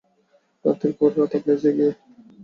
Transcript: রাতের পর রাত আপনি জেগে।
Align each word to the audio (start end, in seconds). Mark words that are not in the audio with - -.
রাতের 0.65 0.93
পর 0.97 1.09
রাত 1.17 1.31
আপনি 1.37 1.53
জেগে। 1.63 1.89